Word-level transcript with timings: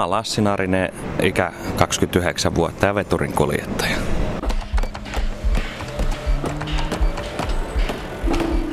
Oon 0.00 0.10
Lassi 0.10 0.40
Narinen, 0.40 0.92
ikä 1.22 1.52
29 1.76 2.54
vuotta 2.54 2.86
ja 2.86 2.94
veturin 2.94 3.32
kuljettaja. 3.32 3.96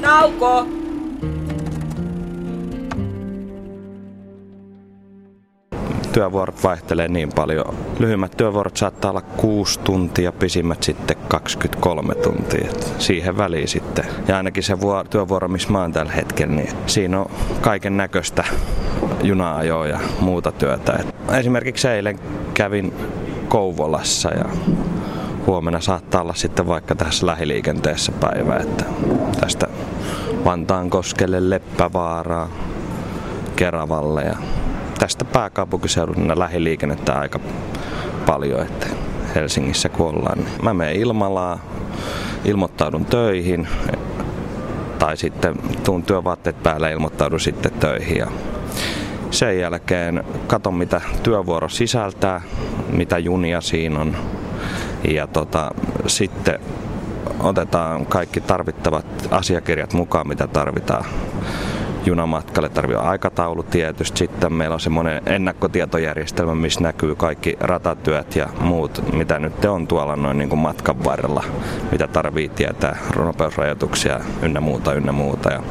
Nauko! 0.01 0.67
työvuorot 6.11 6.63
vaihtelee 6.63 7.07
niin 7.07 7.30
paljon. 7.36 7.75
Lyhyimmät 8.00 8.38
työvuorot 8.38 8.78
saattaa 8.78 9.12
olla 9.12 9.21
6 9.21 9.80
tuntia, 9.80 10.32
pisimmät 10.32 10.84
sitten 10.84 11.18
23 11.28 12.16
tuntia. 12.16 12.68
Et 12.70 12.94
siihen 13.00 13.38
väliin 13.38 13.68
sitten. 13.68 14.05
Ja 14.28 14.38
ainakin 14.38 14.64
se 14.64 14.82
vuor- 14.82 15.07
työvuoro, 15.07 15.48
missä 15.48 15.70
mä 15.70 15.82
oon 15.82 15.94
tällä 15.94 16.12
hetkellä, 16.12 16.55
niin 16.55 16.70
siinä 16.86 17.20
on 17.20 17.32
kaiken 17.62 17.98
näköistä 17.98 18.44
juna 19.23 19.63
ja 19.63 19.99
muuta 20.20 20.52
työtä. 20.52 20.93
Et 20.99 21.15
esimerkiksi 21.39 21.88
eilen 21.88 22.20
kävin 22.54 22.93
Kouvolassa 23.48 24.30
ja 24.30 24.45
huomenna 25.48 25.81
saattaa 25.81 26.21
olla 26.21 26.34
sitten 26.34 26.67
vaikka 26.67 26.95
tässä 26.95 27.26
lähiliikenteessä 27.26 28.12
päivä, 28.12 28.55
että 28.55 28.85
tästä 29.40 29.67
Vantaankoskelle, 30.45 31.49
Leppävaaraa, 31.49 32.49
Keravalle 33.55 34.21
ja 34.21 34.35
tästä 34.99 35.26
pääkaupunkiseudun 35.26 36.40
lähiliikennettä 36.40 37.13
aika 37.13 37.40
paljon, 38.26 38.62
että 38.62 38.88
Helsingissä 39.35 39.90
kun 39.90 40.07
ollaan. 40.07 40.38
Niin 40.38 40.49
mä 40.62 40.73
menen 40.73 40.95
Ilmalaa, 40.95 41.59
ilmoittaudun 42.45 43.05
töihin 43.05 43.68
tai 44.99 45.18
sitten 45.18 45.55
tuun 45.84 46.04
työvaatteet 46.04 46.63
päällä 46.63 46.90
ilmoittaudun 46.90 47.40
sitten 47.40 47.71
töihin 47.71 48.18
ja 48.18 48.27
sen 49.31 49.59
jälkeen 49.59 50.23
katon 50.48 50.73
mitä 50.73 51.02
työvuoro 51.23 51.70
sisältää, 51.70 52.41
mitä 52.90 53.18
junia 53.18 53.62
siinä 53.62 53.99
on 53.99 54.18
ja 55.08 55.27
tota, 55.27 55.71
sitten 56.07 56.60
otetaan 57.40 58.05
kaikki 58.05 58.41
tarvittavat 58.41 59.05
asiakirjat 59.32 59.93
mukaan, 59.93 60.27
mitä 60.27 60.48
tarvitaan 60.48 61.05
junamatkalle 62.05 62.70
tarvii 62.70 62.96
aikataulu 62.96 63.63
tietysti. 63.63 64.18
Sitten 64.18 64.53
meillä 64.53 64.74
on 64.74 64.79
semmoinen 64.79 65.22
ennakkotietojärjestelmä, 65.25 66.56
missä 66.56 66.81
näkyy 66.81 67.16
kaikki 67.16 67.57
ratatyöt 67.59 68.35
ja 68.35 68.47
muut, 68.59 69.13
mitä 69.13 69.40
nyt 69.40 69.66
on 69.66 69.88
tuolla 69.88 70.16
noin 70.16 70.38
niin 70.38 70.50
kuin 70.50 70.59
matkan 70.59 71.03
varrella, 71.03 71.44
mitä 71.91 72.07
tarvii 72.07 72.50
tietää, 72.50 72.97
nopeusrajoituksia 73.18 74.19
ynnä 74.41 74.59
muuta, 74.59 74.94
ynnä 74.94 75.12
muuta. 75.12 75.50
Ja 75.50 75.63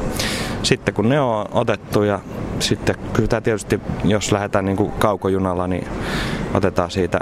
sitten 0.63 0.93
kun 0.93 1.09
ne 1.09 1.19
on 1.19 1.45
otettu 1.51 2.03
ja 2.03 2.19
sitten 2.59 2.95
kyllä 3.13 3.41
tietysti, 3.41 3.81
jos 4.03 4.31
lähdetään 4.31 4.65
niin 4.65 4.77
kuin 4.77 4.91
kaukojunalla, 4.91 5.67
niin 5.67 5.87
otetaan 6.53 6.91
siitä, 6.91 7.19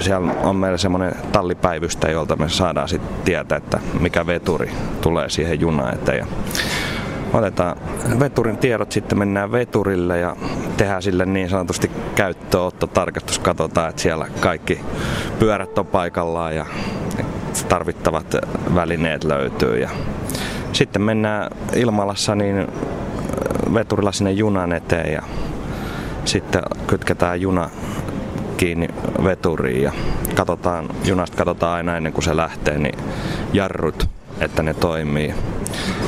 siellä 0.00 0.34
on 0.42 0.56
meillä 0.56 0.78
semmoinen 0.78 1.12
tallipäivystä, 1.32 2.10
jolta 2.10 2.36
me 2.36 2.48
saadaan 2.48 2.88
sitten 2.88 3.14
tietää, 3.24 3.58
että 3.58 3.80
mikä 4.00 4.26
veturi 4.26 4.70
tulee 5.00 5.28
siihen 5.28 5.60
junaan 5.60 5.94
eteen. 5.94 6.18
Ja 6.18 6.26
otetaan 7.32 7.76
veturin 8.20 8.58
tiedot, 8.58 8.92
sitten 8.92 9.18
mennään 9.18 9.52
veturille 9.52 10.18
ja 10.18 10.36
tehdään 10.76 11.02
sille 11.02 11.26
niin 11.26 11.48
sanotusti 11.48 11.90
käyttöottotarkastus. 12.14 13.38
Katsotaan, 13.38 13.90
että 13.90 14.02
siellä 14.02 14.26
kaikki 14.40 14.80
pyörät 15.38 15.78
on 15.78 15.86
paikallaan 15.86 16.56
ja 16.56 16.66
tarvittavat 17.68 18.36
välineet 18.74 19.24
löytyy. 19.24 19.78
Ja 19.78 19.90
sitten 20.72 21.02
mennään 21.02 21.50
Ilmalassa 21.76 22.34
niin 22.34 22.66
veturilla 23.74 24.12
sinne 24.12 24.32
junan 24.32 24.72
eteen 24.72 25.12
ja 25.12 25.22
sitten 26.24 26.62
kytketään 26.86 27.40
juna 27.40 27.70
kiinni 28.56 28.88
veturiin 29.24 29.82
ja 29.82 29.92
katsotaan, 30.34 30.88
junasta 31.04 31.36
katsotaan 31.36 31.76
aina 31.76 31.96
ennen 31.96 32.12
kuin 32.12 32.24
se 32.24 32.36
lähtee, 32.36 32.78
niin 32.78 32.98
jarrut, 33.52 34.08
että 34.40 34.62
ne 34.62 34.74
toimii. 34.74 35.34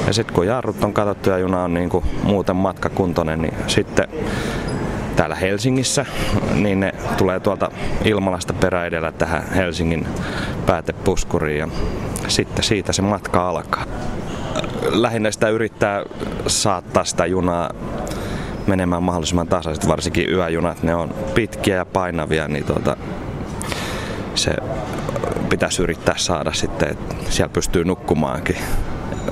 Ja 0.07 0.13
sitten 0.13 0.35
kun 0.35 0.47
jarrut 0.47 0.85
on 0.85 0.93
katsottu 0.93 1.31
ja 1.31 1.39
juna 1.39 1.65
on 1.65 1.75
niin 1.75 1.89
kuin 1.89 2.05
muuten 2.23 2.57
matkakuntoinen, 2.57 3.43
niin 3.43 3.55
sitten 3.67 4.09
täällä 5.17 5.35
Helsingissä, 5.35 6.07
niin 6.55 6.81
ne 6.81 6.93
tulee 7.17 7.41
tuolta 7.41 7.71
Ilmalasta 8.05 8.53
peräidellä 8.53 9.13
tähän 9.13 9.45
Helsingin 9.55 10.07
päätepuskuriin 10.67 11.59
ja 11.59 11.69
sitten 12.29 12.65
siitä 12.65 12.93
se 12.93 13.03
matka 13.03 13.49
alkaa. 13.49 13.85
Lähinnä 14.91 15.31
sitä 15.31 15.49
yrittää 15.49 16.03
saattaa 16.47 17.05
sitä 17.05 17.27
junaa 17.27 17.71
menemään 18.67 19.03
mahdollisimman 19.03 19.49
tasaisesti, 19.49 19.89
varsinkin 19.89 20.31
yöjunat, 20.31 20.83
ne 20.83 20.95
on 20.95 21.15
pitkiä 21.35 21.77
ja 21.77 21.85
painavia, 21.85 22.49
niin 22.49 22.65
tuota, 22.65 22.97
se 24.35 24.57
pitäisi 25.49 25.83
yrittää 25.83 26.15
saada 26.19 26.53
sitten, 26.53 26.89
että 26.89 27.15
siellä 27.29 27.53
pystyy 27.53 27.85
nukkumaankin 27.85 28.57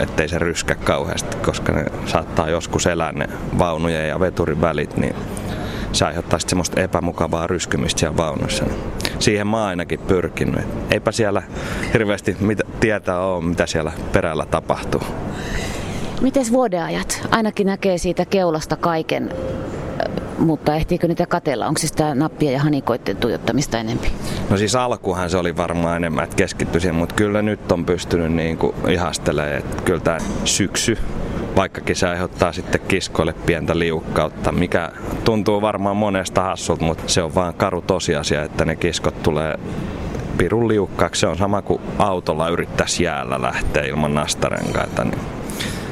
ettei 0.01 0.29
se 0.29 0.39
ryskä 0.39 0.75
kauheasti, 0.75 1.37
koska 1.37 1.73
ne 1.73 1.85
saattaa 2.07 2.49
joskus 2.49 2.87
elää 2.87 3.13
ne 3.13 3.29
vaunujen 3.59 4.09
ja 4.09 4.21
veturin 4.21 4.61
välit, 4.61 4.97
niin 4.97 5.15
se 5.93 6.05
aiheuttaa 6.05 6.39
sitten 6.39 6.51
semmoista 6.51 6.81
epämukavaa 6.81 7.47
ryskymistä 7.47 8.01
siellä 8.01 8.17
vaunussa. 8.17 8.65
Siihen 9.21 9.47
mä 9.47 9.67
ainakin 9.67 10.01
pyrkinyt. 10.01 10.65
Eipä 10.91 11.13
siellä 11.13 11.43
hirveästi 11.93 12.37
mitä 12.41 12.65
tietää 12.81 13.21
ole, 13.21 13.45
mitä 13.45 13.67
siellä 13.67 13.93
perällä 14.13 14.47
tapahtuu. 14.47 15.03
Miten 16.21 16.45
vuodeajat? 16.53 17.29
Ainakin 17.31 17.67
näkee 17.67 17.99
siitä 17.99 18.25
keulasta 18.25 18.77
kaiken 18.77 19.31
mutta 20.39 20.75
ehtiikö 20.75 21.09
niitä 21.09 21.27
katella? 21.27 21.67
Onko 21.67 21.79
se 21.81 21.87
sitä 21.87 22.15
nappia 22.15 22.51
ja 22.51 22.61
hanikoiden 22.61 23.17
tuijottamista 23.17 23.79
enempi? 23.79 24.13
No 24.51 24.57
siis 24.57 24.75
alkuhan 24.75 25.31
se 25.31 25.37
oli 25.37 25.57
varmaan 25.57 25.97
enemmän, 25.97 26.25
että 26.25 26.37
keskittyi 26.37 26.81
siihen, 26.81 26.95
mutta 26.95 27.15
kyllä 27.15 27.43
nyt 27.43 27.73
on 27.73 27.85
pystynyt 27.87 28.33
niin 28.33 28.59
kuin 28.59 28.75
ihastelemaan, 28.89 29.57
että 29.57 29.83
kyllä 29.83 30.01
tämä 30.01 30.19
syksy 30.45 30.99
vaikkakin 31.57 31.97
se 31.97 32.09
aiheuttaa 32.09 32.53
sitten 32.53 32.81
kiskoille 32.89 33.33
pientä 33.33 33.79
liukkautta, 33.79 34.53
mikä 34.53 34.91
tuntuu 35.25 35.63
varmaan 35.63 35.97
monesta 35.97 36.43
hassulta, 36.43 36.85
mutta 36.85 37.03
se 37.07 37.23
on 37.23 37.35
vaan 37.35 37.55
karu 37.55 37.81
tosiasia, 37.81 38.43
että 38.43 38.65
ne 38.65 38.77
kiskot 38.77 39.23
tulee 39.23 39.59
pirun 40.39 40.69
liukkaaksi. 40.69 41.21
Se 41.21 41.27
on 41.27 41.39
sama 41.39 41.63
kuin 41.63 41.83
autolla 41.99 42.49
yrittäisi 42.49 43.05
jäällä 43.05 43.43
lähteä 43.43 43.83
ilman 43.83 44.15
nastarenkaita. 44.15 45.05
Niin 45.05 45.21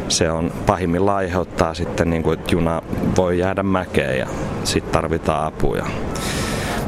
se 0.08 0.30
on 0.30 0.52
pahimmillaan 0.66 1.18
aiheuttaa 1.18 1.74
sitten, 1.74 2.10
niin 2.10 2.22
kuin, 2.22 2.38
että 2.38 2.54
juna 2.54 2.82
voi 3.16 3.38
jäädä 3.38 3.62
mäkeen 3.62 4.18
ja 4.18 4.26
sitten 4.64 4.92
tarvitaan 4.92 5.46
apuja. 5.46 5.84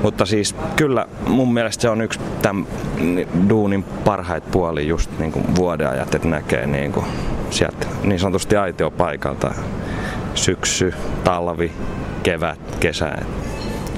Mutta 0.02 0.26
siis 0.26 0.54
kyllä 0.76 1.06
mun 1.26 1.54
mielestä 1.54 1.82
se 1.82 1.88
on 1.88 2.00
yksi 2.00 2.20
tämän 2.42 2.66
duunin 3.48 3.82
parhaita 3.82 4.48
puoli 4.50 4.88
just 4.88 5.10
niin 5.18 5.32
kuin 5.32 5.56
vuodeajat, 5.56 6.14
että 6.14 6.28
näkee 6.28 6.66
niin 6.66 6.92
kuin 6.92 7.06
sieltä 7.50 7.86
niin 8.04 8.20
sanotusti 8.20 8.56
aitiopaikalta 8.56 9.54
syksy, 10.34 10.94
talvi, 11.24 11.72
kevät, 12.22 12.76
kesä. 12.80 13.12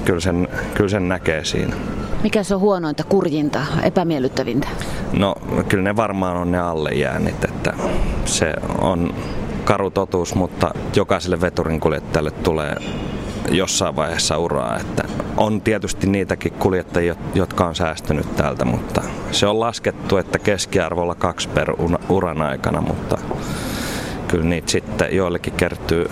Kyllä 0.05 0.19
sen, 0.19 0.47
kyllä 0.73 0.89
sen 0.89 1.09
näkee 1.09 1.45
siinä. 1.45 1.75
Mikä 2.23 2.43
se 2.43 2.55
on 2.55 2.61
huonointa, 2.61 3.03
kurjinta, 3.03 3.59
epämiellyttävintä? 3.83 4.67
No 5.13 5.35
kyllä 5.67 5.83
ne 5.83 5.95
varmaan 5.95 6.37
on 6.37 6.51
ne 6.51 6.59
allejäännit, 6.59 7.43
että 7.43 7.73
se 8.25 8.53
on 8.81 9.13
karu 9.63 9.89
totuus, 9.89 10.35
mutta 10.35 10.71
jokaiselle 10.95 11.41
veturin 11.41 11.79
kuljettajalle 11.79 12.31
tulee 12.31 12.75
jossain 13.51 13.95
vaiheessa 13.95 14.37
uraa. 14.37 14.77
Että 14.77 15.03
on 15.37 15.61
tietysti 15.61 16.07
niitäkin 16.07 16.53
kuljettajia, 16.53 17.15
jotka 17.35 17.65
on 17.65 17.75
säästynyt 17.75 18.35
täältä, 18.35 18.65
mutta 18.65 19.01
se 19.31 19.47
on 19.47 19.59
laskettu, 19.59 20.17
että 20.17 20.39
keskiarvolla 20.39 21.15
kaksi 21.15 21.49
per 21.49 21.73
uran 22.09 22.41
aikana, 22.41 22.81
mutta 22.81 23.17
kyllä 24.33 24.45
niitä 24.45 24.71
sitten 24.71 25.15
joillekin 25.15 25.53
kertyy 25.53 26.09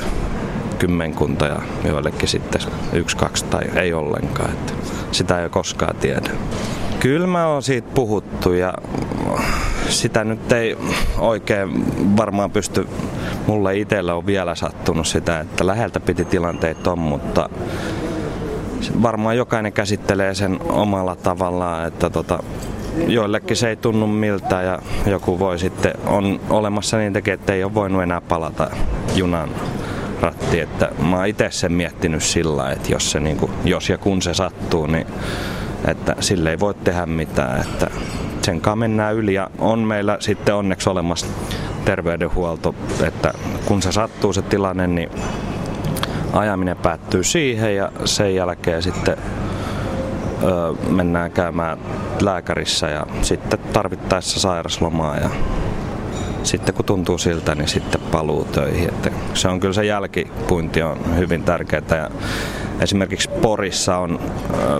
kymmenkunta 0.79 1.45
ja 1.45 1.61
joillekin 1.85 2.27
sitten 2.27 2.61
yksi, 2.93 3.17
kaksi 3.17 3.45
tai 3.45 3.61
ei 3.75 3.93
ollenkaan. 3.93 4.49
Että 4.49 4.73
sitä 5.11 5.43
ei 5.43 5.49
koskaan 5.49 5.95
tiedä. 5.95 6.31
Kyllä 6.99 7.27
mä 7.27 7.47
oon 7.47 7.63
siitä 7.63 7.87
puhuttu 7.93 8.53
ja 8.53 8.73
sitä 9.89 10.23
nyt 10.23 10.51
ei 10.51 10.77
oikein 11.17 11.85
varmaan 12.17 12.51
pysty, 12.51 12.87
mulle 13.47 13.77
itselle 13.77 14.13
on 14.13 14.25
vielä 14.25 14.55
sattunut 14.55 15.07
sitä, 15.07 15.39
että 15.39 15.67
läheltä 15.67 15.99
piti 15.99 16.25
tilanteet 16.25 16.87
on, 16.87 16.99
mutta 16.99 17.49
varmaan 19.01 19.37
jokainen 19.37 19.73
käsittelee 19.73 20.33
sen 20.33 20.59
omalla 20.69 21.15
tavallaan, 21.15 21.87
että 21.87 22.09
tota, 22.09 22.43
joillekin 23.07 23.57
se 23.57 23.69
ei 23.69 23.75
tunnu 23.75 24.07
miltä 24.07 24.61
ja 24.61 24.79
joku 25.05 25.39
voi 25.39 25.59
sitten, 25.59 25.93
on 26.05 26.39
olemassa 26.49 26.97
niitäkin, 26.97 27.33
että 27.33 27.53
ei 27.53 27.63
ole 27.63 27.73
voinut 27.73 28.03
enää 28.03 28.21
palata 28.21 28.69
junan 29.15 29.49
ratti, 30.21 30.59
että 30.59 30.91
mä 31.09 31.15
oon 31.15 31.27
itse 31.27 31.47
sen 31.51 31.73
miettinyt 31.73 32.23
sillä 32.23 32.71
että 32.71 32.91
jos, 32.91 33.11
se 33.11 33.19
niin 33.19 33.37
kuin, 33.37 33.51
jos 33.63 33.89
ja 33.89 33.97
kun 33.97 34.21
se 34.21 34.33
sattuu, 34.33 34.87
niin 34.87 35.07
että 35.87 36.15
sille 36.19 36.49
ei 36.49 36.59
voi 36.59 36.73
tehdä 36.73 37.05
mitään, 37.05 37.61
että 37.61 37.87
sen 38.41 38.61
kanssa 38.61 38.75
mennään 38.75 39.15
yli. 39.15 39.33
Ja 39.33 39.49
on 39.59 39.79
meillä 39.79 40.17
sitten 40.19 40.55
onneksi 40.55 40.89
olemassa 40.89 41.27
terveydenhuolto, 41.85 42.75
että 43.03 43.33
kun 43.65 43.81
se 43.81 43.91
sattuu 43.91 44.33
se 44.33 44.41
tilanne, 44.41 44.87
niin 44.87 45.09
ajaminen 46.33 46.77
päättyy 46.77 47.23
siihen 47.23 47.75
ja 47.75 47.91
sen 48.05 48.35
jälkeen 48.35 48.83
sitten 48.83 49.17
mennään 50.89 51.31
käymään 51.31 51.77
lääkärissä 52.21 52.89
ja 52.89 53.05
sitten 53.21 53.59
tarvittaessa 53.73 54.39
sairaslomaa 54.39 55.17
ja 55.17 55.29
sitten 56.43 56.75
kun 56.75 56.85
tuntuu 56.85 57.17
siltä, 57.17 57.55
niin 57.55 57.67
sitten 57.67 58.01
paluu 58.01 58.45
töihin. 58.45 58.89
Että 58.89 59.11
se 59.33 59.47
on 59.47 59.59
kyllä 59.59 59.73
se 59.73 59.85
jälkipuinti 59.85 60.81
on 60.81 61.17
hyvin 61.17 61.43
tärkeää 61.43 61.81
ja 61.89 62.09
Esimerkiksi 62.81 63.29
Porissa 63.29 63.97
on 63.97 64.19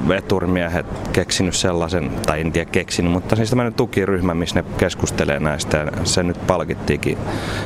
veturimiehet 0.08 0.86
keksinyt 1.14 1.56
sellaisen, 1.56 2.12
tai 2.26 2.42
en 2.42 2.52
tiedä 2.52 2.72
keksinyt, 2.72 3.12
mutta 3.12 3.36
siis 3.36 3.50
tämmöinen 3.50 3.74
tukiryhmä, 3.74 4.34
missä 4.34 4.62
ne 4.62 4.66
keskustelee 4.78 5.40
näistä 5.40 5.78
ja 5.78 5.92
se 6.04 6.24
nyt 6.24 6.48
palkittiinkin 6.48 7.18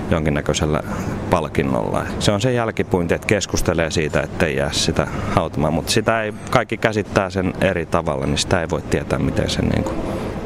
jonkinnäköisellä 0.09 0.83
palkinnolla. 1.29 2.05
Se 2.19 2.31
on 2.31 2.41
se 2.41 2.53
jälkipuinti, 2.53 3.13
että 3.13 3.27
keskustelee 3.27 3.91
siitä, 3.91 4.21
ettei 4.21 4.55
jää 4.55 4.71
sitä 4.71 5.07
hautamaan, 5.35 5.73
mutta 5.73 5.91
sitä 5.91 6.23
ei, 6.23 6.33
kaikki 6.49 6.77
käsittää 6.77 7.29
sen 7.29 7.53
eri 7.61 7.85
tavalla, 7.85 8.25
niin 8.25 8.37
sitä 8.37 8.61
ei 8.61 8.69
voi 8.69 8.81
tietää, 8.81 9.19
miten 9.19 9.49
se 9.49 9.61
niin 9.61 9.83
kuin 9.83 9.95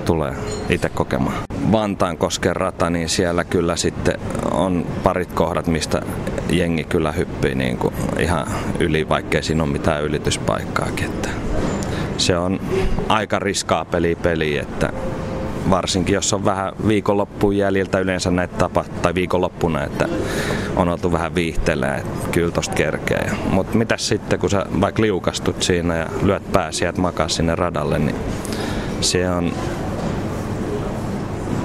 tulee 0.06 0.34
itse 0.70 0.90
kokemaan. 0.90 1.38
Vantaankosken 1.72 2.56
rata, 2.56 2.90
niin 2.90 3.10
siellä 3.10 3.44
kyllä 3.44 3.76
sitten 3.76 4.20
on 4.52 4.86
parit 5.04 5.34
kohdat, 5.34 5.68
mistä 5.68 6.02
jengi 6.50 6.84
kyllä 6.84 7.12
hyppii 7.12 7.56
niin 7.56 7.78
kuin 7.78 7.94
ihan 8.20 8.48
yli, 8.80 9.10
vaikkei 9.10 9.44
siinä 9.44 9.64
ole 9.64 9.72
mitään 9.72 10.04
ylityspaikkaakin. 10.04 11.06
Että 11.06 11.30
se 12.18 12.38
on 12.38 12.60
aika 13.08 13.40
riskaa 13.40 13.86
peli 13.86 14.16
peli, 14.16 14.58
että 14.58 14.94
varsinkin 15.70 16.14
jos 16.14 16.34
on 16.34 16.46
vähän 16.46 16.74
viikonloppuun 16.88 17.58
jäljiltä 17.58 18.00
yleensä 18.00 18.32
näitä 18.32 18.58
tapa, 18.58 18.86
tai 19.02 19.16
viikonloppuna, 19.16 19.84
että 19.84 20.08
on 20.76 20.90
oltu 20.90 21.12
vähän 21.12 21.36
viihteellä, 21.36 21.96
että 21.96 22.30
kyllä 22.32 22.52
tosta 22.52 22.76
kerkeä. 22.76 23.32
Mutta 23.52 23.78
mitäs 23.78 24.08
sitten, 24.08 24.40
kun 24.40 24.50
sä 24.50 24.66
vaikka 24.82 25.02
liukastut 25.02 25.64
siinä 25.64 25.98
ja 25.98 26.08
lyöt 26.22 26.52
pääsiä, 26.52 26.90
että 26.90 27.02
makaa 27.02 27.30
sinne 27.30 27.56
radalle, 27.56 28.00
niin 28.00 28.16
se 29.02 29.30
on 29.30 29.54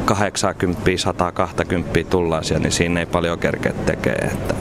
80, 0.05 0.91
120 0.97 2.11
tullaisia, 2.11 2.59
niin 2.59 2.73
siinä 2.73 3.01
ei 3.01 3.07
paljon 3.07 3.39
kerkeä 3.39 3.73
tekee. 3.87 4.15
Että 4.33 4.55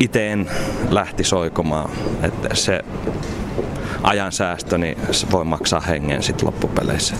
itse 0.00 0.32
en 0.32 0.50
lähti 0.90 1.24
soikomaan, 1.24 1.90
että 2.22 2.48
se 2.54 2.80
ajan 4.02 4.32
säästö, 4.32 4.78
niin 4.78 4.98
se 5.10 5.26
voi 5.30 5.44
maksaa 5.44 5.80
hengen 5.80 6.22
sitten 6.22 6.46
loppupeleissä. 6.46 7.14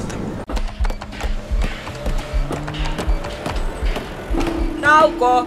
Nauko! 4.81 5.47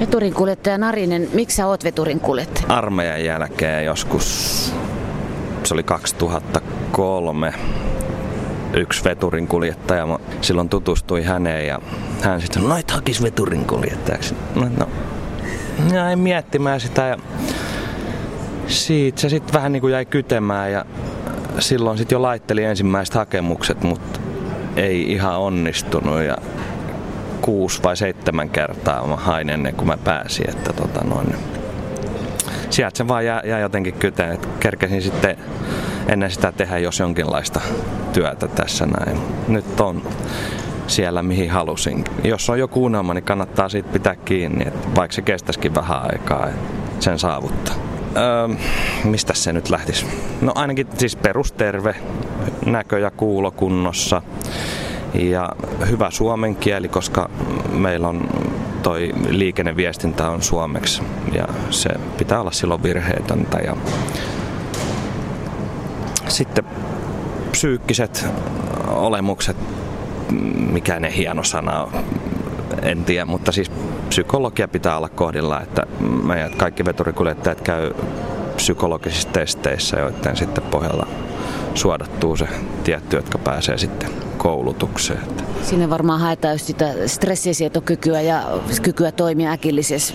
Veturin 0.00 0.34
kuljettaja 0.34 0.78
Narinen, 0.78 1.28
miksi 1.32 1.56
sä 1.56 1.66
oot 1.66 1.84
veturin 1.84 2.20
kuljettaja? 2.20 2.66
Armeijan 2.68 3.24
jälkeen 3.24 3.84
joskus 3.84 4.74
se 5.64 5.74
oli 5.74 5.82
2003 5.82 7.54
yksi 8.74 9.04
veturin 9.04 9.48
kuljettaja. 9.48 10.18
silloin 10.40 10.68
tutustui 10.68 11.22
häneen 11.22 11.66
ja 11.66 11.80
hän 12.22 12.40
sitten 12.40 12.62
sanoi, 12.62 12.74
no 12.74 12.80
et 12.80 12.90
hakis 12.90 13.22
veturin 13.22 13.64
kuljettajaksi. 13.64 14.34
No, 14.54 14.68
no, 14.78 14.88
jäin 15.92 16.18
miettimään 16.18 16.80
sitä 16.80 17.02
ja 17.02 17.16
siitä 18.66 19.20
se 19.20 19.28
sitten 19.28 19.54
vähän 19.54 19.72
niin 19.72 19.80
kuin 19.80 19.92
jäi 19.92 20.04
kytemään 20.04 20.72
ja 20.72 20.84
silloin 21.58 21.98
sitten 21.98 22.16
jo 22.16 22.22
laitteli 22.22 22.64
ensimmäiset 22.64 23.14
hakemukset, 23.14 23.82
mutta 23.82 24.20
ei 24.76 25.12
ihan 25.12 25.38
onnistunut 25.38 26.22
ja 26.22 26.36
kuusi 27.40 27.82
vai 27.82 27.96
seitsemän 27.96 28.50
kertaa 28.50 29.06
mä 29.06 29.16
hain 29.16 29.50
ennen 29.50 29.74
kuin 29.74 29.88
mä 29.88 29.96
pääsin, 29.96 30.50
että 30.50 30.72
tota 30.72 31.04
noin, 31.04 31.34
sieltä 32.70 32.98
se 32.98 33.08
vaan 33.08 33.24
jää, 33.24 33.42
jää 33.44 33.60
jotenkin 33.60 33.94
kyteen, 33.94 34.32
että 34.32 34.48
kerkesin 34.60 35.02
sitten 35.02 35.36
ennen 36.08 36.30
sitä 36.30 36.52
tehdä 36.52 36.78
jos 36.78 37.00
jonkinlaista 37.00 37.60
työtä 38.12 38.48
tässä 38.48 38.86
näin. 38.86 39.18
Nyt 39.48 39.80
on 39.80 40.02
siellä 40.86 41.22
mihin 41.22 41.50
halusin. 41.50 42.04
Jos 42.24 42.50
on 42.50 42.58
joku 42.58 42.84
unelma, 42.84 43.14
niin 43.14 43.24
kannattaa 43.24 43.68
siitä 43.68 43.88
pitää 43.92 44.16
kiinni, 44.16 44.68
että 44.68 44.88
vaikka 44.94 45.14
se 45.14 45.22
kestäisikin 45.22 45.74
vähän 45.74 46.02
aikaa, 46.02 46.48
sen 47.00 47.18
saavuttaa. 47.18 47.74
Öö, 48.16 48.56
mistä 49.04 49.34
se 49.34 49.52
nyt 49.52 49.70
lähtisi? 49.70 50.06
No 50.40 50.52
ainakin 50.54 50.86
siis 50.98 51.16
perusterve, 51.16 51.94
näkö- 52.66 52.98
ja 52.98 53.10
kuulo 53.10 53.50
kunnossa 53.50 54.22
ja 55.14 55.48
hyvä 55.90 56.10
suomen 56.10 56.56
kieli, 56.56 56.88
koska 56.88 57.30
meillä 57.72 58.08
on 58.08 58.28
toi 58.82 59.12
liikenneviestintä 59.28 60.30
on 60.30 60.42
suomeksi 60.42 61.02
ja 61.32 61.48
se 61.70 61.90
pitää 62.18 62.40
olla 62.40 62.50
silloin 62.50 62.82
virheetöntä. 62.82 63.58
Ja 63.58 63.76
sitten 66.32 66.64
psyykkiset 67.50 68.26
olemukset, 68.88 69.56
mikä 70.72 71.00
ne 71.00 71.16
hieno 71.16 71.44
sana 71.44 71.82
on, 71.82 71.92
en 72.82 73.04
tiedä, 73.04 73.24
mutta 73.24 73.52
siis 73.52 73.70
psykologia 74.08 74.68
pitää 74.68 74.96
olla 74.96 75.08
kohdilla, 75.08 75.60
että 75.60 75.86
meidän 76.24 76.50
kaikki 76.56 76.84
veturikuljettajat 76.84 77.60
käy 77.60 77.92
psykologisissa 78.56 79.28
testeissä, 79.28 79.98
joiden 79.98 80.36
sitten 80.36 80.64
pohjalla 80.64 81.06
suodattuu 81.74 82.36
se 82.36 82.48
tietty, 82.84 83.16
jotka 83.16 83.38
pääsee 83.38 83.78
sitten 83.78 84.10
koulutukseen. 84.42 85.20
Sinne 85.62 85.90
varmaan 85.90 86.20
haetaan 86.20 86.54
just 86.54 86.66
sitä 86.66 86.94
stressisietokykyä 87.06 88.20
ja 88.20 88.42
kykyä 88.82 89.12
toimia 89.12 89.52
äkillisessä 89.52 90.14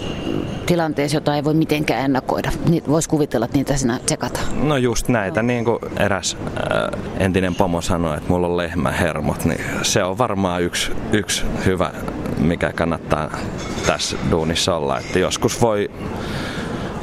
tilanteessa, 0.66 1.18
jota 1.18 1.36
ei 1.36 1.44
voi 1.44 1.54
mitenkään 1.54 2.06
ennakoida. 2.06 2.52
Niin 2.70 2.84
Voisi 2.88 3.10
kuvitella, 3.10 3.46
että 3.46 3.58
niitä 3.58 3.78
sinä 3.78 4.00
tsekataan. 4.06 4.68
No 4.68 4.78
just 4.78 5.08
näitä, 5.08 5.42
no. 5.42 5.48
niin 5.48 5.66
kuin 5.66 5.80
eräs 6.00 6.38
äh, 6.46 7.04
entinen 7.20 7.56
pomo 7.56 7.82
sanoi, 7.82 8.18
että 8.18 8.30
mulla 8.30 8.48
on 8.48 8.58
lehmähermot, 8.58 9.46
niin 9.46 9.62
se 9.82 10.04
on 10.04 10.18
varmaan 10.18 10.64
yksi, 10.64 10.92
yksi 11.12 11.46
hyvä, 11.66 11.92
mikä 12.38 12.74
kannattaa 12.74 13.38
tässä 13.86 14.18
duunissa 14.32 14.76
olla. 14.76 15.00
Että 15.00 15.20
joskus 15.20 15.62
voi, 15.62 15.92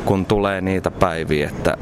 kun 0.04 0.26
tulee 0.26 0.60
niitä 0.60 0.90
päiviä, 0.90 1.48
että 1.48 1.76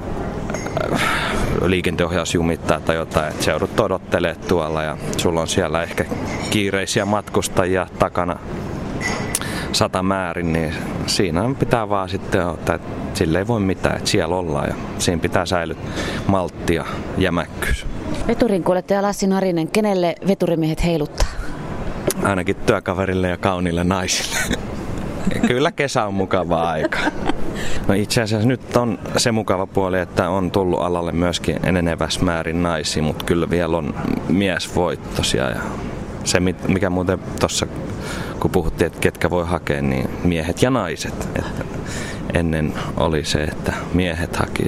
liikenteenohjaus 1.64 2.34
jumittaa 2.34 2.80
tai 2.80 2.96
jotain, 2.96 3.28
että 3.28 3.44
seudut 3.44 3.80
odottelee 3.80 4.34
tuolla 4.34 4.82
ja 4.82 4.96
sulla 5.16 5.40
on 5.40 5.48
siellä 5.48 5.82
ehkä 5.82 6.04
kiireisiä 6.50 7.04
matkustajia 7.04 7.86
takana 7.98 8.36
sata 9.72 10.02
määrin, 10.02 10.52
niin 10.52 10.74
siinä 11.06 11.54
pitää 11.58 11.88
vaan 11.88 12.08
sitten 12.08 12.46
ottaa, 12.46 12.74
että 12.74 12.88
sille 13.14 13.38
ei 13.38 13.46
voi 13.46 13.60
mitään, 13.60 13.96
että 13.96 14.10
siellä 14.10 14.36
ollaan 14.36 14.68
ja 14.68 14.74
siinä 14.98 15.22
pitää 15.22 15.46
säilyä 15.46 15.76
malttia 16.26 16.84
jämäkkyys. 17.18 17.86
Veturin 18.26 18.64
kuljettaja 18.64 19.02
Lassi 19.02 19.26
Narinen, 19.26 19.68
kenelle 19.68 20.14
veturimiehet 20.28 20.84
heiluttaa? 20.84 21.28
Ainakin 22.22 22.56
työkaverille 22.56 23.28
ja 23.28 23.36
kaunille 23.36 23.84
naisille. 23.84 24.38
Kyllä 25.48 25.72
kesä 25.72 26.04
on 26.04 26.14
mukava 26.14 26.70
aika. 26.70 26.98
No 27.88 27.94
itse 27.94 28.22
asiassa 28.22 28.48
nyt 28.48 28.76
on 28.76 28.98
se 29.16 29.32
mukava 29.32 29.66
puoli, 29.66 30.00
että 30.00 30.28
on 30.28 30.50
tullut 30.50 30.80
alalle 30.80 31.12
myöskin 31.12 31.56
eneneväs 31.66 32.20
määrin 32.20 32.62
naisia, 32.62 33.02
mutta 33.02 33.24
kyllä 33.24 33.50
vielä 33.50 33.76
on 33.76 33.94
miesvoittosia. 34.28 35.50
Ja 35.50 35.60
se, 36.24 36.40
mikä 36.68 36.90
muuten 36.90 37.18
tuossa, 37.40 37.66
kun 38.40 38.50
puhuttiin, 38.50 38.86
että 38.86 39.00
ketkä 39.00 39.30
voi 39.30 39.46
hakea, 39.46 39.82
niin 39.82 40.10
miehet 40.24 40.62
ja 40.62 40.70
naiset. 40.70 41.28
Että 41.36 41.64
ennen 42.34 42.74
oli 42.96 43.24
se, 43.24 43.42
että 43.42 43.72
miehet 43.94 44.36
haki. 44.36 44.64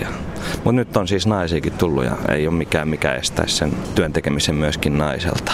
Mutta 0.54 0.72
nyt 0.72 0.96
on 0.96 1.08
siis 1.08 1.26
naisiakin 1.26 1.72
tullut 1.72 2.04
ja 2.04 2.16
ei 2.28 2.46
ole 2.46 2.56
mikään, 2.56 2.88
mikä 2.88 3.12
estäisi 3.12 3.56
sen 3.56 3.72
työntekemisen 3.94 4.54
myöskin 4.54 4.98
naiselta. 4.98 5.52